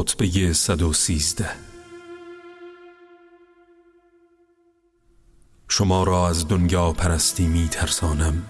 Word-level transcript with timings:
خطبه 0.00 0.52
113 0.52 1.50
شما 5.68 6.04
را 6.04 6.28
از 6.28 6.48
دنیا 6.48 6.92
پرستی 6.92 7.46
می 7.46 7.68
ترسانم 7.68 8.46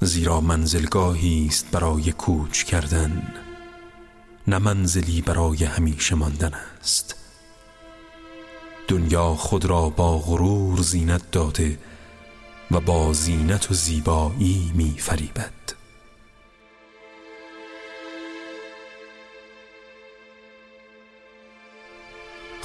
زیرا 0.00 0.40
منزلگاهی 0.40 1.46
است 1.46 1.70
برای 1.70 2.12
کوچ 2.12 2.64
کردن 2.64 3.32
نه 4.46 4.58
منزلی 4.58 5.20
برای 5.20 5.64
همیشه 5.64 6.14
ماندن 6.14 6.54
است. 6.80 7.14
دنیا 8.88 9.34
خود 9.34 9.64
را 9.64 9.88
با 9.88 10.18
غرور 10.18 10.82
زینت 10.82 11.30
داده 11.30 11.78
و 12.70 12.80
با 12.80 13.12
زینت 13.12 13.70
و 13.70 13.74
زیبایی 13.74 14.72
می 14.74 14.94
فریبد 14.98 15.61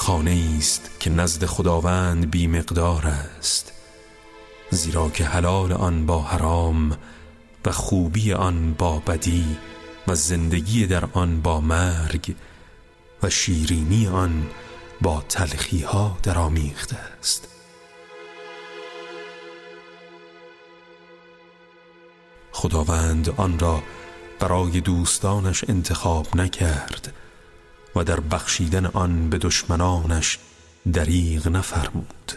خانه 0.08 0.56
است 0.58 0.90
که 1.00 1.10
نزد 1.10 1.46
خداوند 1.46 2.32
بی 2.32 2.48
مقدار 2.48 3.08
است. 3.08 3.74
زیرا 4.72 5.10
که 5.10 5.26
حلال 5.26 5.74
آن 5.74 6.06
با 6.06 6.22
حرام 6.22 6.98
و 7.66 7.72
خوبی 7.72 8.34
آن 8.34 8.74
با 8.74 9.00
بدی 9.00 9.58
و 10.08 10.16
زندگی 10.16 10.88
در 10.88 11.06
آن 11.14 11.42
با 11.42 11.62
مرگ 11.62 12.36
و 13.24 13.30
شیرینی 13.30 14.08
آن 14.08 14.48
با 15.02 15.24
تلخی 15.30 15.82
ها 15.82 16.18
درآمیخته 16.24 16.98
است. 17.20 17.48
خداوند 22.52 23.30
آن 23.30 23.60
را 23.60 23.84
برای 24.40 24.82
دوستانش 24.82 25.64
انتخاب 25.70 26.36
نکرد 26.36 27.14
و 27.96 28.04
در 28.04 28.20
بخشیدن 28.20 28.86
آن 28.86 29.30
به 29.30 29.38
دشمنانش 29.38 30.40
دریغ 30.94 31.48
نفرمود. 31.48 32.32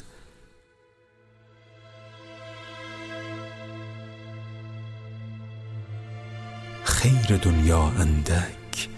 خیر 6.85 7.37
دنیا 7.37 7.83
اندک 7.83 8.89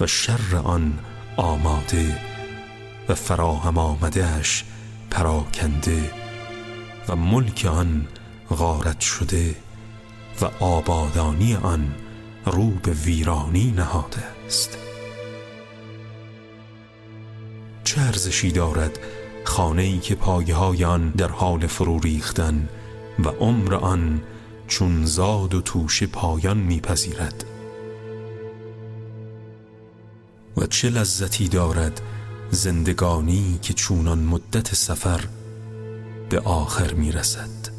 و 0.00 0.06
شر 0.06 0.56
آن 0.64 0.98
آماده 1.36 2.18
و 3.08 3.14
فراهم 3.14 3.78
آمدهش 3.78 4.64
پراکنده 5.10 6.10
و 7.08 7.16
ملک 7.16 7.66
آن 7.70 8.08
غارت 8.50 9.00
شده 9.00 9.56
و 10.40 10.44
آبادانی 10.60 11.54
آن 11.54 11.94
رو 12.46 12.70
به 12.70 12.92
ویرانی 12.92 13.70
نهاده 13.70 14.22
است. 14.46 14.85
چه 17.86 18.00
ارزشی 18.00 18.50
دارد 18.52 18.98
خانه 19.44 19.82
ای 19.82 19.98
که 19.98 20.14
پایه 20.14 20.54
های 20.54 20.84
آن 20.84 21.10
در 21.10 21.28
حال 21.28 21.66
فرو 21.66 21.98
ریختن 21.98 22.68
و 23.24 23.28
عمر 23.28 23.74
آن 23.74 24.22
چون 24.68 25.04
زاد 25.04 25.54
و 25.54 25.60
توشه 25.60 26.06
پایان 26.06 26.56
میپذیرد؟ 26.56 27.44
و 30.56 30.66
چه 30.66 30.90
لذتی 30.90 31.48
دارد 31.48 32.00
زندگانی 32.50 33.58
که 33.62 33.74
چونان 33.74 34.18
مدت 34.18 34.74
سفر 34.74 35.20
به 36.30 36.40
آخر 36.40 36.94
می‌رسد؟ 36.94 37.75